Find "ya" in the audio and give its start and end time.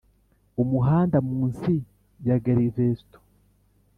2.27-2.37